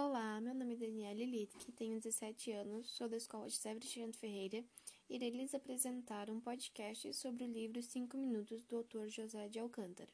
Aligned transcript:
Olá, 0.00 0.40
meu 0.40 0.54
nome 0.54 0.74
é 0.74 0.76
Daniela 0.76 1.24
Litke, 1.24 1.72
tenho 1.72 1.98
17 2.00 2.52
anos, 2.52 2.88
sou 2.88 3.08
da 3.08 3.16
Escola 3.16 3.50
Sérgio 3.50 3.80
Cristiano 3.80 4.12
Ferreira 4.12 4.64
e 5.10 5.16
irei 5.16 5.30
lhes 5.30 5.52
apresentar 5.56 6.30
um 6.30 6.40
podcast 6.40 7.12
sobre 7.14 7.42
o 7.42 7.48
livro 7.48 7.82
Cinco 7.82 8.16
Minutos 8.16 8.62
do 8.62 8.76
autor 8.76 9.08
José 9.08 9.48
de 9.48 9.58
Alcântara. 9.58 10.12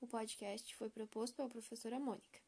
O 0.00 0.06
podcast 0.06 0.74
foi 0.76 0.88
proposto 0.88 1.36
pela 1.36 1.50
professora 1.50 2.00
Mônica. 2.00 2.40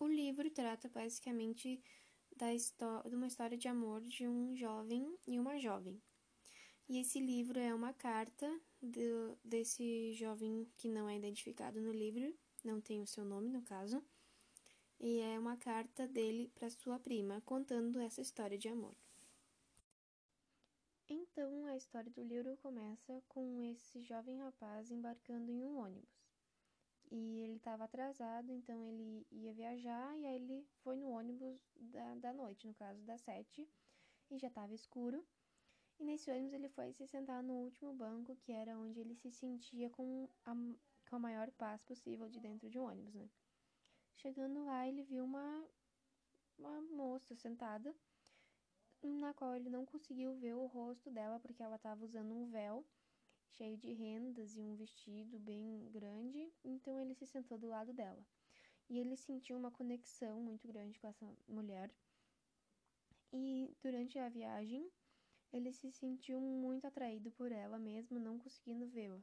O 0.00 0.08
livro 0.08 0.50
trata 0.50 0.88
basicamente 0.88 1.80
da 2.36 2.48
de 2.52 3.14
uma 3.14 3.28
história 3.28 3.56
de 3.56 3.68
amor 3.68 4.00
de 4.00 4.26
um 4.26 4.56
jovem 4.56 5.16
e 5.24 5.38
uma 5.38 5.56
jovem. 5.60 6.02
E 6.88 6.98
esse 6.98 7.20
livro 7.20 7.60
é 7.60 7.72
uma 7.72 7.92
carta 7.92 8.60
de, 8.82 9.08
desse 9.44 10.12
jovem 10.14 10.66
que 10.76 10.88
não 10.88 11.08
é 11.08 11.16
identificado 11.16 11.80
no 11.80 11.92
livro, 11.92 12.36
não 12.64 12.80
tem 12.80 13.00
o 13.00 13.06
seu 13.06 13.24
nome 13.24 13.48
no 13.48 13.62
caso 13.62 14.04
e 15.02 15.18
é 15.18 15.36
uma 15.36 15.56
carta 15.56 16.06
dele 16.06 16.48
para 16.54 16.70
sua 16.70 16.96
prima, 16.96 17.40
contando 17.40 18.00
essa 18.00 18.20
história 18.20 18.56
de 18.56 18.68
amor. 18.68 18.96
Então, 21.08 21.66
a 21.66 21.76
história 21.76 22.08
do 22.08 22.22
livro 22.22 22.56
começa 22.58 23.20
com 23.28 23.60
esse 23.64 24.00
jovem 24.00 24.38
rapaz 24.38 24.92
embarcando 24.92 25.50
em 25.50 25.64
um 25.64 25.76
ônibus. 25.76 26.22
E 27.10 27.40
ele 27.40 27.56
estava 27.56 27.84
atrasado, 27.84 28.52
então 28.52 28.86
ele 28.86 29.26
ia 29.32 29.52
viajar 29.52 30.16
e 30.16 30.24
aí 30.24 30.36
ele 30.36 30.64
foi 30.84 30.96
no 30.96 31.10
ônibus 31.10 31.60
da, 31.74 32.14
da 32.14 32.32
noite, 32.32 32.66
no 32.68 32.72
caso 32.72 33.02
das 33.02 33.20
sete, 33.22 33.68
e 34.30 34.38
já 34.38 34.46
estava 34.46 34.72
escuro. 34.72 35.26
E 35.98 36.04
nesse 36.04 36.30
ônibus 36.30 36.52
ele 36.52 36.68
foi 36.68 36.92
se 36.92 37.08
sentar 37.08 37.42
no 37.42 37.54
último 37.54 37.92
banco, 37.92 38.36
que 38.36 38.52
era 38.52 38.78
onde 38.78 39.00
ele 39.00 39.16
se 39.16 39.32
sentia 39.32 39.90
com 39.90 40.28
a, 40.46 40.54
com 41.10 41.16
a 41.16 41.18
maior 41.18 41.50
paz 41.50 41.82
possível 41.82 42.28
de 42.28 42.38
dentro 42.38 42.70
de 42.70 42.78
um 42.78 42.84
ônibus, 42.84 43.14
né? 43.14 43.28
Chegando 44.14 44.64
lá, 44.64 44.86
ele 44.86 45.02
viu 45.02 45.24
uma, 45.24 45.64
uma 46.58 46.80
moça 46.82 47.34
sentada, 47.34 47.94
na 49.02 49.34
qual 49.34 49.54
ele 49.56 49.68
não 49.68 49.84
conseguiu 49.84 50.34
ver 50.34 50.54
o 50.54 50.66
rosto 50.66 51.10
dela 51.10 51.40
porque 51.40 51.62
ela 51.62 51.76
estava 51.76 52.04
usando 52.04 52.32
um 52.32 52.46
véu 52.46 52.84
cheio 53.52 53.76
de 53.76 53.92
rendas 53.92 54.56
e 54.56 54.62
um 54.62 54.74
vestido 54.74 55.38
bem 55.38 55.88
grande, 55.90 56.52
então 56.64 57.00
ele 57.00 57.14
se 57.14 57.26
sentou 57.26 57.58
do 57.58 57.68
lado 57.68 57.92
dela. 57.92 58.24
E 58.88 58.98
ele 58.98 59.16
sentiu 59.16 59.56
uma 59.56 59.70
conexão 59.70 60.40
muito 60.40 60.66
grande 60.66 60.98
com 60.98 61.06
essa 61.06 61.26
mulher. 61.48 61.90
E 63.32 63.74
durante 63.82 64.18
a 64.18 64.28
viagem, 64.28 64.90
ele 65.52 65.72
se 65.72 65.90
sentiu 65.90 66.40
muito 66.40 66.86
atraído 66.86 67.30
por 67.30 67.52
ela 67.52 67.78
mesmo, 67.78 68.18
não 68.18 68.38
conseguindo 68.38 68.86
vê-la. 68.86 69.22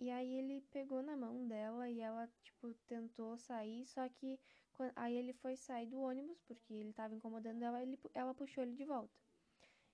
E 0.00 0.10
aí 0.10 0.34
ele 0.34 0.60
pegou 0.72 1.02
na 1.02 1.16
mão 1.16 1.46
dela 1.46 1.88
e 1.88 2.00
ela, 2.00 2.23
tipo, 2.72 2.74
tentou 2.86 3.36
sair, 3.36 3.86
só 3.86 4.08
que 4.08 4.38
aí 4.96 5.14
ele 5.14 5.32
foi 5.32 5.56
sair 5.56 5.86
do 5.86 6.00
ônibus, 6.00 6.40
porque 6.42 6.72
ele 6.72 6.90
estava 6.90 7.14
incomodando 7.14 7.62
ela, 7.62 7.82
ele, 7.82 7.98
ela 8.14 8.34
puxou 8.34 8.62
ele 8.62 8.74
de 8.74 8.84
volta. 8.84 9.14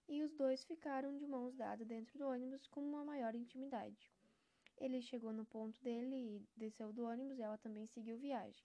E 0.09 0.23
os 0.23 0.33
dois 0.35 0.65
ficaram 0.65 1.17
de 1.17 1.27
mãos 1.27 1.55
dadas 1.57 1.87
dentro 1.87 2.19
do 2.19 2.27
ônibus 2.27 2.67
com 2.67 2.81
uma 2.81 3.05
maior 3.05 3.35
intimidade. 3.35 4.11
Ele 4.79 5.03
chegou 5.03 5.33
no 5.33 5.45
ponto 5.45 5.83
dele 5.83 6.17
e 6.17 6.43
desceu 6.57 6.93
do 6.93 7.05
ônibus 7.05 7.39
e 7.39 7.43
ela 7.43 7.59
também 7.59 7.87
seguiu 7.87 8.19
viagem. 8.19 8.65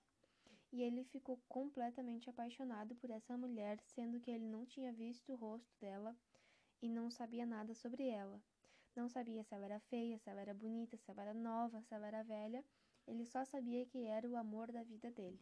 E 0.72 0.81
ele 0.81 1.03
ficou 1.03 1.39
completamente 1.48 2.30
apaixonado 2.30 2.95
por 2.95 3.09
essa 3.09 3.38
mulher, 3.38 3.80
sendo 3.81 4.20
que 4.20 4.31
ele 4.31 4.45
não 4.45 4.66
tinha 4.66 4.92
visto 4.92 5.31
o 5.33 5.36
rosto 5.36 5.72
dela 5.80 6.16
e 6.81 6.89
não 6.89 7.11
sabia 7.11 7.45
nada 7.45 7.73
sobre 7.73 8.08
ela. 8.08 8.42
Não 8.95 9.09
sabia 9.09 9.44
se 9.44 9.53
ela 9.53 9.66
era 9.66 9.80
feia, 9.81 10.17
se 10.17 10.30
ela 10.30 10.42
era 10.42 10.53
bonita, 10.53 10.98
se 10.98 11.11
ela 11.11 11.22
era 11.22 11.33
nova, 11.33 11.81
se 11.81 11.94
ela 11.94 12.08
era 12.08 12.23
velha. 12.23 12.64
Ele 13.08 13.25
só 13.25 13.45
sabia 13.45 13.86
que 13.86 14.06
era 14.06 14.28
o 14.28 14.36
amor 14.36 14.72
da 14.72 14.84
vida 14.84 15.11
dele. 15.11 15.39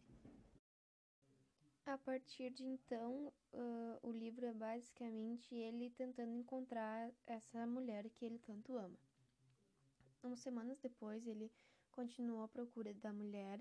A 1.86 1.98
partir 1.98 2.50
de 2.50 2.64
então, 2.64 3.32
uh, 3.52 3.98
o 4.08 4.10
livro 4.10 4.46
é 4.46 4.52
basicamente 4.52 5.54
ele 5.54 5.90
tentando 5.90 6.32
encontrar 6.32 7.10
essa 7.26 7.66
mulher 7.66 8.08
que 8.08 8.24
ele 8.24 8.38
tanto 8.38 8.76
ama. 8.76 8.98
Umas 10.22 10.40
semanas 10.40 10.78
depois, 10.78 11.26
ele 11.26 11.52
continuou 11.92 12.42
à 12.42 12.48
procura 12.48 12.94
da 12.94 13.12
mulher 13.12 13.60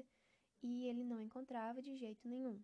e 0.61 0.87
ele 0.87 1.03
não 1.03 1.19
encontrava 1.19 1.81
de 1.81 1.95
jeito 1.97 2.25
nenhum. 2.25 2.61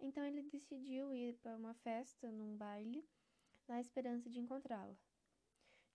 Então 0.00 0.24
ele 0.24 0.42
decidiu 0.42 1.14
ir 1.14 1.34
para 1.36 1.56
uma 1.56 1.74
festa, 1.74 2.30
num 2.30 2.56
baile, 2.56 3.06
na 3.68 3.80
esperança 3.80 4.30
de 4.30 4.40
encontrá-la. 4.40 4.96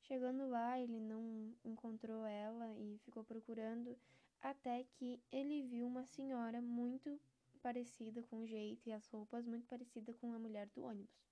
Chegando 0.01 0.47
lá, 0.47 0.79
ele 0.79 0.99
não 0.99 1.53
encontrou 1.63 2.25
ela 2.25 2.71
e 2.77 2.97
ficou 2.99 3.23
procurando 3.23 3.97
até 4.41 4.83
que 4.83 5.21
ele 5.31 5.63
viu 5.63 5.87
uma 5.87 6.05
senhora 6.05 6.61
muito 6.61 7.19
parecida 7.61 8.23
com 8.23 8.39
o 8.39 8.47
jeito 8.47 8.87
e 8.87 8.93
as 8.93 9.07
roupas 9.07 9.45
muito 9.45 9.67
parecida 9.67 10.13
com 10.13 10.33
a 10.33 10.39
mulher 10.39 10.67
do 10.69 10.83
ônibus. 10.83 11.29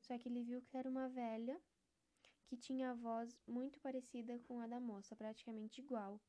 Só 0.00 0.18
que 0.18 0.28
ele 0.28 0.42
viu 0.42 0.60
que 0.62 0.76
era 0.76 0.88
uma 0.88 1.08
velha 1.08 1.60
que 2.46 2.56
tinha 2.56 2.90
a 2.90 2.94
voz 2.94 3.36
muito 3.46 3.80
parecida 3.80 4.38
com 4.40 4.60
a 4.60 4.66
da 4.66 4.78
moça, 4.80 5.16
praticamente 5.16 5.80
igual. 5.80 6.20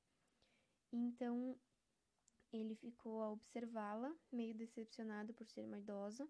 Então 0.91 1.57
ele 2.53 2.75
ficou 2.75 3.21
a 3.21 3.31
observá-la, 3.31 4.15
meio 4.31 4.55
decepcionado 4.55 5.33
por 5.33 5.45
ser 5.47 5.65
uma 5.65 5.77
idosa, 5.77 6.27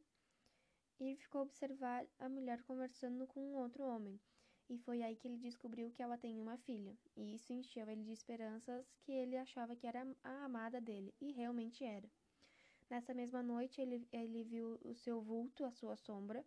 e 1.00 1.16
ficou 1.18 1.42
a 1.42 1.44
observar 1.44 2.08
a 2.18 2.30
mulher 2.30 2.64
conversando 2.64 3.28
com 3.28 3.42
um 3.42 3.56
outro 3.56 3.84
homem 3.84 4.20
e 4.70 4.78
foi 4.80 5.04
aí 5.04 5.16
que 5.16 5.28
ele 5.28 5.38
descobriu 5.38 5.92
que 5.92 6.02
ela 6.02 6.18
tem 6.18 6.40
uma 6.40 6.58
filha, 6.58 6.98
e 7.16 7.36
isso 7.36 7.54
encheu 7.54 7.88
ele 7.90 8.04
de 8.04 8.12
esperanças 8.12 8.86
que 9.02 9.12
ele 9.12 9.38
achava 9.38 9.76
que 9.76 9.86
era 9.86 10.08
a 10.24 10.46
amada 10.46 10.82
dele, 10.82 11.14
e 11.22 11.32
realmente 11.32 11.84
era. 11.84 12.10
Nessa 12.90 13.14
mesma 13.14 13.42
noite, 13.42 13.82
ele, 13.82 14.08
ele 14.12 14.44
viu 14.44 14.80
o 14.84 14.94
seu 14.94 15.22
vulto, 15.22 15.66
a 15.66 15.72
sua 15.72 15.96
sombra, 15.96 16.46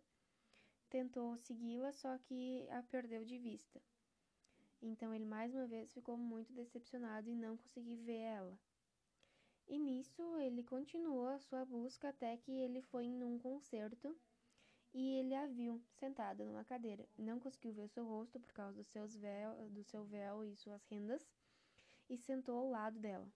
tentou 0.89 1.37
segui-la, 1.37 1.91
só 1.91 2.17
que 2.17 2.67
a 2.69 2.81
perdeu 2.83 3.23
de 3.23 3.37
vista. 3.37 3.81
Então 4.81 5.13
ele 5.13 5.25
mais 5.25 5.53
uma 5.53 5.67
vez 5.67 5.91
ficou 5.93 6.17
muito 6.17 6.53
decepcionado 6.53 7.29
e 7.29 7.35
não 7.35 7.57
conseguiu 7.57 7.97
ver 7.97 8.19
ela. 8.19 8.57
E 9.67 9.77
nisso 9.77 10.21
ele 10.39 10.63
continuou 10.63 11.27
a 11.27 11.39
sua 11.39 11.65
busca 11.65 12.09
até 12.09 12.37
que 12.37 12.51
ele 12.51 12.81
foi 12.81 13.05
em 13.05 13.23
um 13.23 13.37
concerto 13.37 14.17
e 14.93 15.19
ele 15.19 15.35
a 15.35 15.45
viu 15.45 15.81
sentada 15.99 16.43
numa 16.43 16.63
cadeira. 16.63 17.07
Não 17.17 17.39
conseguiu 17.39 17.73
ver 17.73 17.87
seu 17.89 18.05
rosto 18.05 18.39
por 18.39 18.51
causa 18.53 18.83
seus 18.83 19.15
véu, 19.15 19.69
do 19.69 19.83
seu 19.83 20.03
véu 20.05 20.43
e 20.43 20.55
suas 20.55 20.83
rendas 20.85 21.27
e 22.09 22.17
sentou 22.17 22.57
ao 22.57 22.69
lado 22.69 22.99
dela. 22.99 23.27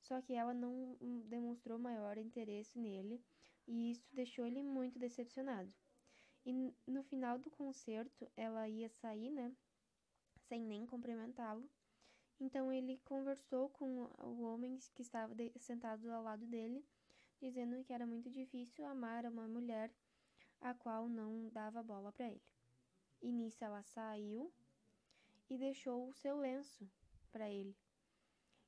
Só 0.00 0.22
que 0.22 0.32
ela 0.32 0.54
não 0.54 0.96
demonstrou 1.26 1.78
maior 1.78 2.16
interesse 2.16 2.78
nele 2.78 3.20
e 3.66 3.90
isso 3.90 4.08
deixou 4.14 4.46
ele 4.46 4.62
muito 4.62 4.98
decepcionado. 4.98 5.72
E 6.46 6.72
no 6.86 7.02
final 7.02 7.38
do 7.38 7.50
concerto, 7.50 8.30
ela 8.36 8.68
ia 8.68 8.88
sair, 8.88 9.30
né, 9.30 9.52
sem 10.48 10.62
nem 10.64 10.86
cumprimentá-lo. 10.86 11.68
Então 12.40 12.72
ele 12.72 12.98
conversou 13.04 13.68
com 13.70 14.04
o 14.20 14.42
homem 14.42 14.78
que 14.94 15.02
estava 15.02 15.34
sentado 15.58 16.10
ao 16.10 16.22
lado 16.22 16.46
dele, 16.46 16.82
dizendo 17.40 17.82
que 17.84 17.92
era 17.92 18.06
muito 18.06 18.30
difícil 18.30 18.86
amar 18.86 19.26
uma 19.26 19.46
mulher 19.46 19.92
a 20.60 20.74
qual 20.74 21.08
não 21.08 21.48
dava 21.50 21.82
bola 21.82 22.12
para 22.12 22.26
ele. 22.28 22.42
E 23.20 23.32
nisso 23.32 23.64
ela 23.64 23.82
saiu 23.82 24.52
e 25.50 25.58
deixou 25.58 26.08
o 26.08 26.14
seu 26.14 26.38
lenço 26.38 26.88
para 27.32 27.50
ele, 27.50 27.76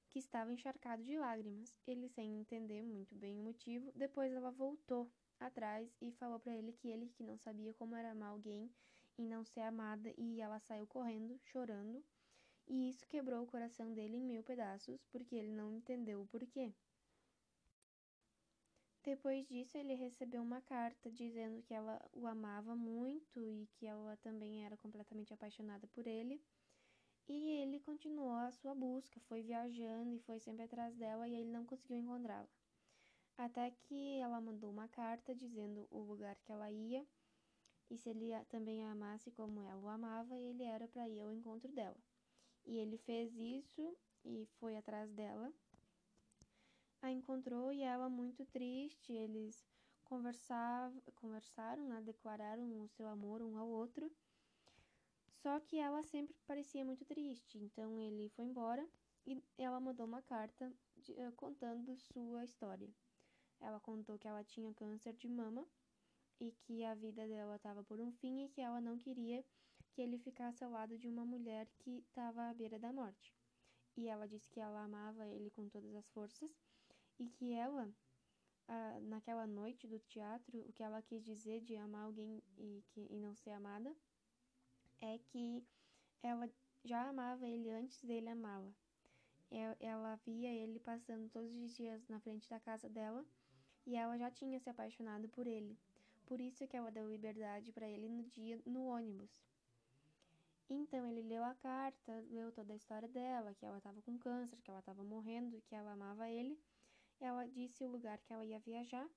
que 0.09 0.19
estava 0.19 0.53
encharcado 0.53 1.03
de 1.03 1.17
lágrimas. 1.17 1.77
Ele, 1.87 2.09
sem 2.09 2.41
entender 2.41 2.83
muito 2.83 3.15
bem 3.15 3.39
o 3.39 3.45
motivo, 3.45 3.93
depois 3.95 4.33
ela 4.33 4.51
voltou 4.51 5.11
atrás 5.39 5.97
e 6.01 6.13
falou 6.13 6.39
para 6.39 6.55
ele 6.55 6.73
que 6.73 6.89
ele 6.89 7.09
que 7.09 7.23
não 7.23 7.39
sabia 7.39 7.73
como 7.75 7.95
era 7.95 8.11
amar 8.11 8.31
alguém 8.31 8.71
e 9.17 9.27
não 9.27 9.45
ser 9.45 9.61
amada, 9.61 10.13
e 10.17 10.41
ela 10.41 10.59
saiu 10.61 10.87
correndo, 10.87 11.39
chorando. 11.45 12.03
E 12.67 12.89
isso 12.89 13.07
quebrou 13.07 13.43
o 13.43 13.47
coração 13.47 13.93
dele 13.93 14.17
em 14.17 14.25
mil 14.25 14.43
pedaços, 14.43 15.05
porque 15.11 15.35
ele 15.35 15.53
não 15.53 15.75
entendeu 15.75 16.23
o 16.23 16.27
porquê. 16.27 16.73
Depois 19.03 19.47
disso, 19.47 19.79
ele 19.79 19.95
recebeu 19.95 20.43
uma 20.43 20.61
carta 20.61 21.11
dizendo 21.11 21.63
que 21.63 21.73
ela 21.73 21.99
o 22.13 22.27
amava 22.27 22.77
muito 22.77 23.41
e 23.43 23.67
que 23.73 23.87
ela 23.87 24.17
também 24.19 24.65
era 24.65 24.77
completamente 24.77 25.33
apaixonada 25.33 25.87
por 25.89 26.07
ele. 26.07 26.41
E 27.27 27.63
ele 27.63 27.81
continuou 27.81 28.33
a 28.33 28.51
sua 28.51 28.75
busca, 28.75 29.19
foi 29.21 29.43
viajando 29.43 30.15
e 30.15 30.21
foi 30.21 30.39
sempre 30.39 30.65
atrás 30.65 30.95
dela 30.97 31.27
e 31.27 31.35
ele 31.35 31.51
não 31.51 31.65
conseguiu 31.65 31.97
encontrá-la. 31.97 32.49
Até 33.39 33.71
que 33.71 34.19
ela 34.19 34.41
mandou 34.41 34.71
uma 34.71 34.89
carta 34.89 35.35
dizendo 35.35 35.87
o 35.91 36.01
lugar 36.01 36.37
que 36.41 36.53
ela 36.53 36.71
ia 36.71 37.07
e 37.91 37.97
se 37.97 38.11
ele 38.11 38.33
também 38.51 38.85
a 38.85 38.91
amasse 38.91 39.31
como 39.31 39.63
ela 39.63 39.81
o 39.81 39.89
amava, 39.89 40.39
ele 40.39 40.63
era 40.63 40.87
para 40.87 41.09
ir 41.09 41.21
ao 41.21 41.33
encontro 41.33 41.73
dela. 41.73 41.97
E 42.67 42.77
ele 42.77 42.99
fez 42.99 43.35
isso 43.35 43.97
e 44.25 44.47
foi 44.59 44.77
atrás 44.77 45.11
dela 45.13 45.51
a 47.03 47.11
encontrou 47.11 47.73
e 47.73 47.83
ela 47.83 48.09
muito 48.09 48.45
triste. 48.47 49.13
Eles 49.13 49.65
conversavam, 50.05 51.01
conversaram, 51.15 51.87
né, 51.87 52.03
declararam 52.03 52.83
o 52.83 52.89
seu 52.89 53.07
amor 53.07 53.41
um 53.43 53.57
ao 53.57 53.69
outro. 53.69 54.11
Só 55.43 55.59
que 55.61 55.79
ela 55.79 56.03
sempre 56.03 56.37
parecia 56.47 56.85
muito 56.85 57.05
triste, 57.05 57.57
então 57.59 57.99
ele 57.99 58.29
foi 58.31 58.45
embora 58.45 58.87
e 59.27 59.43
ela 59.57 59.81
mandou 59.81 60.05
uma 60.05 60.21
carta 60.21 60.71
de, 60.97 61.13
uh, 61.13 61.33
contando 61.33 61.97
sua 61.97 62.45
história. 62.45 62.89
Ela 63.61 63.81
contou 63.81 64.19
que 64.19 64.29
ela 64.29 64.45
tinha 64.45 64.75
câncer 64.75 65.15
de 65.15 65.29
mama 65.29 65.67
e 66.39 66.51
que 66.53 66.85
a 66.85 66.95
vida 66.95 67.27
dela 67.27 67.57
estava 67.57 67.83
por 67.85 68.01
um 68.01 68.13
fim 68.13 68.45
e 68.45 68.49
que 68.49 68.61
ela 68.61 68.81
não 68.81 68.99
queria 68.99 69.45
que 69.93 70.03
ele 70.03 70.19
ficasse 70.19 70.65
ao 70.65 70.71
lado 70.71 70.99
de 70.99 71.09
uma 71.09 71.25
mulher 71.25 71.69
que 71.79 71.99
estava 71.99 72.49
à 72.49 72.55
beira 72.55 72.79
da 72.79 72.93
morte. 72.93 73.35
E 73.97 74.09
ela 74.09 74.27
disse 74.27 74.49
que 74.51 74.61
ela 74.61 74.83
amava 74.83 75.27
ele 75.27 75.51
com 75.51 75.69
todas 75.69 75.95
as 75.95 76.09
forças 76.09 76.51
e 77.21 77.29
que 77.29 77.53
ela, 77.53 77.87
ah, 78.67 78.99
naquela 79.03 79.47
noite 79.47 79.87
do 79.87 79.99
teatro, 79.99 80.59
o 80.63 80.73
que 80.73 80.83
ela 80.83 81.03
quis 81.03 81.23
dizer 81.23 81.61
de 81.61 81.77
amar 81.77 82.05
alguém 82.05 82.43
e, 82.57 82.83
que, 82.89 83.07
e 83.11 83.19
não 83.19 83.37
ser 83.37 83.51
amada 83.51 83.95
é 85.03 85.19
que 85.19 85.63
ela 86.23 86.51
já 86.83 87.09
amava 87.09 87.47
ele 87.47 87.71
antes 87.71 88.03
dele 88.03 88.31
amá-la. 88.31 88.73
Ela 89.81 90.15
via 90.25 90.51
ele 90.51 90.79
passando 90.79 91.29
todos 91.29 91.53
os 91.57 91.75
dias 91.75 92.09
na 92.09 92.21
frente 92.21 92.49
da 92.49 92.59
casa 92.61 92.89
dela 92.89 93.25
e 93.85 93.97
ela 93.97 94.17
já 94.17 94.31
tinha 94.31 94.59
se 94.59 94.71
apaixonado 94.71 95.29
por 95.29 95.47
ele. 95.47 95.77
Por 96.25 96.41
isso 96.41 96.67
que 96.67 96.77
ela 96.77 96.91
deu 96.91 97.11
liberdade 97.11 97.73
para 97.73 97.89
ele 97.89 98.09
no 98.09 98.23
dia 98.23 98.63
no 98.65 98.87
ônibus. 98.87 99.31
Então 100.71 101.05
ele 101.05 101.23
leu 101.23 101.43
a 101.43 101.55
carta, 101.57 102.25
leu 102.31 102.53
toda 102.53 102.73
a 102.73 102.77
história 102.77 103.09
dela, 103.09 103.53
que 103.55 103.67
ela 103.67 103.79
estava 103.79 104.01
com 104.03 104.17
câncer, 104.17 104.57
que 104.63 104.71
ela 104.71 104.79
estava 104.79 105.03
morrendo, 105.03 105.61
que 105.63 105.75
ela 105.75 105.93
amava 105.93 106.31
ele. 106.31 106.57
Ela 107.21 107.47
disse 107.47 107.85
o 107.85 107.89
lugar 107.89 108.19
que 108.19 108.33
ela 108.33 108.45
ia 108.45 108.59
viajar 108.61 109.09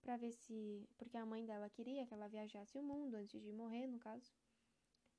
para 0.00 0.16
ver 0.16 0.32
se, 0.32 0.88
porque 0.96 1.16
a 1.16 1.26
mãe 1.26 1.44
dela 1.44 1.68
queria 1.70 2.06
que 2.06 2.14
ela 2.14 2.28
viajasse 2.28 2.78
o 2.78 2.82
mundo 2.82 3.14
antes 3.14 3.40
de 3.40 3.52
morrer, 3.52 3.86
no 3.86 3.98
caso. 3.98 4.32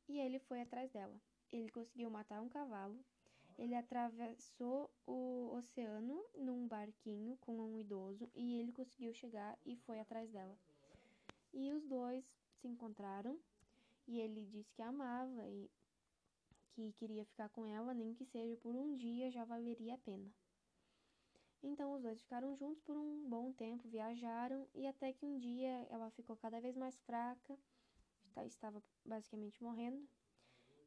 E 0.08 0.20
ele 0.20 0.40
foi 0.40 0.62
atrás 0.62 0.92
dela. 0.92 1.20
Ele 1.52 1.70
conseguiu 1.70 2.10
matar 2.10 2.42
um 2.42 2.50
cavalo. 2.50 2.98
Ele 3.58 3.76
atravessou 3.76 4.90
o 5.06 5.52
oceano 5.56 6.26
num 6.36 6.68
barquinho 6.68 7.38
com 7.38 7.56
um 7.60 7.78
idoso 7.78 8.30
e 8.34 8.60
ele 8.60 8.72
conseguiu 8.72 9.14
chegar 9.14 9.58
e 9.66 9.76
foi 9.76 10.00
atrás 10.00 10.30
dela. 10.32 10.58
E 11.54 11.72
os 11.72 11.86
dois 11.86 12.26
se 12.60 12.68
encontraram 12.68 13.40
e 14.08 14.20
ele 14.20 14.46
disse 14.46 14.74
que 14.74 14.82
amava 14.82 15.48
e 15.48 15.70
que 16.72 16.92
queria 16.94 17.24
ficar 17.26 17.50
com 17.50 17.68
ela, 17.68 17.94
nem 17.94 18.14
que 18.14 18.26
seja 18.26 18.58
por 18.58 18.76
um 18.76 18.96
dia, 18.96 19.30
já 19.30 19.46
valeria 19.46 19.94
a 19.94 19.98
pena. 20.00 20.34
Então 21.64 21.94
os 21.94 22.02
dois 22.02 22.22
ficaram 22.22 22.56
juntos 22.58 22.82
por 22.82 22.98
um 22.98 23.28
bom 23.30 23.54
tempo, 23.54 23.88
viajaram 23.88 24.68
e 24.76 24.86
até 24.86 25.14
que 25.14 25.26
um 25.26 25.38
dia 25.38 25.88
ela 25.90 26.12
ficou 26.12 26.36
cada 26.36 26.60
vez 26.60 26.76
mais 26.76 27.00
fraca, 27.00 27.58
estava 28.46 28.84
basicamente 29.06 29.64
morrendo. 29.64 30.06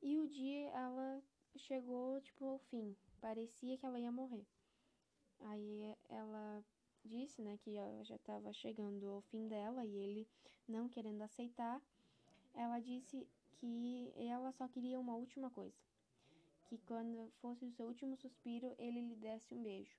E 0.03 0.19
o 0.19 0.29
dia 0.29 0.69
ela 0.69 1.23
chegou 1.57 2.21
tipo 2.21 2.45
ao 2.45 2.59
fim, 2.59 2.95
parecia 3.21 3.79
que 3.79 3.87
ela 3.87 3.99
ia 3.99 4.13
morrer. 4.13 4.47
Aí 5.41 5.97
ela 6.09 6.63
disse, 7.03 7.41
né, 7.41 7.57
que 7.63 7.75
já 8.05 8.17
estava 8.17 8.53
chegando 8.53 9.09
ao 9.09 9.23
fim 9.23 9.49
dela 9.49 9.85
e 9.85 9.97
ele 9.97 10.29
não 10.69 10.89
querendo 10.89 11.23
aceitar, 11.23 11.81
ela 12.53 12.79
disse 12.81 13.27
que 13.55 14.13
ela 14.17 14.53
só 14.53 14.69
queria 14.69 15.01
uma 15.01 15.15
última 15.15 15.51
coisa, 15.51 15.77
que 16.65 16.77
quando 16.79 17.31
fosse 17.41 17.65
o 17.65 17.71
seu 17.71 17.87
último 17.87 18.17
suspiro, 18.17 18.75
ele 18.79 19.01
lhe 19.01 19.17
desse 19.17 19.55
um 19.55 19.63
beijo. 19.63 19.97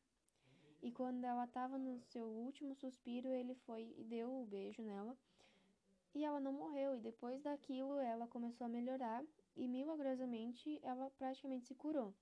E 0.82 0.92
quando 0.92 1.24
ela 1.24 1.46
estava 1.46 1.78
no 1.78 2.00
seu 2.02 2.26
último 2.28 2.76
suspiro, 2.76 3.30
ele 3.30 3.56
foi 3.66 3.94
e 3.98 4.04
deu 4.04 4.30
o 4.30 4.42
um 4.42 4.46
beijo 4.46 4.82
nela. 4.82 5.18
E 6.14 6.24
ela 6.24 6.40
não 6.40 6.54
morreu, 6.54 6.96
e 6.96 7.00
depois 7.00 7.42
daquilo 7.42 8.00
ela 8.00 8.28
começou 8.28 8.66
a 8.66 8.70
melhorar 8.70 9.24
e 9.56 9.68
milagrosamente 9.68 10.80
ela 10.84 11.12
praticamente 11.18 11.66
se 11.66 11.76
curou. 11.76 12.14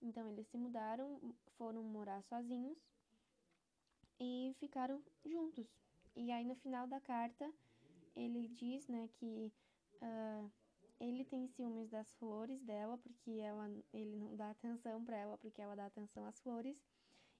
Então 0.00 0.28
eles 0.30 0.46
se 0.48 0.56
mudaram, 0.56 1.20
foram 1.56 1.82
morar 1.82 2.22
sozinhos 2.22 2.78
e 4.20 4.54
ficaram 4.58 5.02
juntos. 5.24 5.66
E 6.14 6.30
aí 6.30 6.44
no 6.44 6.54
final 6.56 6.86
da 6.86 7.00
carta 7.00 7.50
ele 8.14 8.48
diz, 8.48 8.86
né, 8.88 9.08
que 9.14 9.52
uh, 10.00 10.50
ele 10.98 11.24
tem 11.24 11.46
ciúmes 11.48 11.90
das 11.90 12.14
flores 12.14 12.62
dela 12.62 12.96
porque 12.98 13.32
ela, 13.32 13.70
ele 13.92 14.16
não 14.16 14.34
dá 14.34 14.50
atenção 14.50 15.04
para 15.04 15.16
ela 15.16 15.36
porque 15.38 15.60
ela 15.60 15.74
dá 15.74 15.86
atenção 15.86 16.24
às 16.24 16.40
flores 16.40 16.76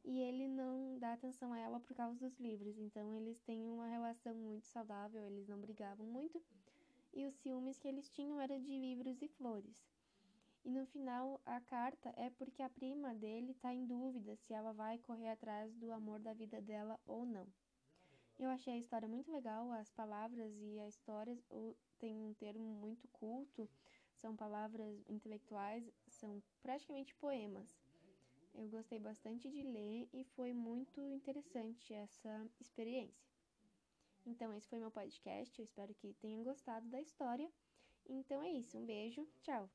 e 0.07 0.21
ele 0.21 0.47
não 0.47 0.99
dá 0.99 1.13
atenção 1.13 1.53
a 1.53 1.59
ela 1.59 1.81
por 1.81 1.95
causa 1.95 2.17
dos 2.19 2.39
livros. 2.39 2.79
Então 2.79 3.13
eles 3.13 3.41
têm 3.41 3.69
uma 3.69 3.89
relação 3.89 4.35
muito 4.35 4.67
saudável, 4.67 5.23
eles 5.27 5.49
não 5.49 5.59
brigavam 5.59 6.07
muito 6.07 6.41
e 7.13 7.27
os 7.27 7.35
ciúmes 7.35 7.79
que 7.79 7.89
eles 7.89 8.09
tinham 8.09 8.41
era 8.41 8.59
de 8.61 8.71
livros 8.71 9.21
e 9.21 9.29
flores. 9.29 9.85
E 10.65 10.71
no 10.71 10.85
final, 10.87 11.41
a 11.47 11.61
carta 11.61 12.13
é 12.17 12.29
porque 12.31 12.63
a 12.63 12.69
prima 12.69 13.15
dele 13.15 13.53
está 13.53 13.73
em 13.73 13.87
dúvida 13.87 14.37
se 14.37 14.53
ela 14.53 14.73
vai 14.73 14.99
correr 14.99 15.29
atrás 15.29 15.75
do 15.77 15.93
amor 15.93 16.21
da 16.21 16.33
vida 16.33 16.61
dela 16.61 16.99
ou 17.07 17.25
não. 17.25 17.47
Eu 18.39 18.51
achei 18.51 18.75
a 18.75 18.79
história 18.79 19.09
muito 19.09 19.33
legal, 19.33 19.71
as 19.73 19.91
palavras 19.91 20.53
e 20.61 20.79
a 20.81 20.89
história 20.89 21.39
tem 21.99 22.21
um 22.21 22.35
termo 22.35 22.65
muito 22.65 23.09
culto, 23.09 23.69
são 24.17 24.37
palavras 24.37 25.03
intelectuais, 25.09 25.91
são 26.09 26.43
praticamente 26.63 27.15
poemas. 27.15 27.75
Eu 28.57 28.69
gostei 28.71 28.99
bastante 28.99 29.51
de 29.51 29.63
ler 29.63 30.09
e 30.13 30.25
foi 30.25 30.53
muito 30.53 31.01
interessante 31.13 31.93
essa 31.93 32.51
experiência. 32.59 33.29
Então, 34.25 34.53
esse 34.53 34.67
foi 34.67 34.79
meu 34.79 34.91
podcast. 34.91 35.59
Eu 35.59 35.65
espero 35.65 35.95
que 35.95 36.15
tenham 36.15 36.43
gostado 36.43 36.89
da 36.89 37.01
história. 37.01 37.49
Então 38.09 38.43
é 38.43 38.51
isso. 38.51 38.79
Um 38.79 38.87
beijo. 38.87 39.29
Tchau. 39.43 39.69